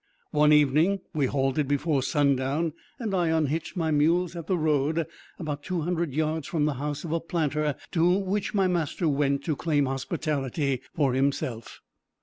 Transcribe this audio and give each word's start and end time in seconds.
One 0.31 0.51
evening 0.51 1.01
we 1.13 1.27
halted 1.27 1.67
before 1.67 2.01
sundown, 2.01 2.73
and 2.97 3.13
I 3.13 3.27
unhitched 3.27 3.77
my 3.77 3.91
mules 3.91 4.35
at 4.35 4.47
the 4.47 4.57
road, 4.57 5.05
about 5.37 5.61
two 5.61 5.81
hundred 5.81 6.15
yards 6.15 6.47
from 6.47 6.65
the 6.65 6.73
house 6.81 7.03
of 7.03 7.11
a 7.11 7.19
planter, 7.19 7.75
to 7.91 8.09
which 8.17 8.55
my 8.55 8.65
master 8.67 9.07
went 9.07 9.43
to 9.43 9.55
claim 9.55 9.85
hospitality 9.85 10.81
for 10.95 11.13
himself. 11.13 11.81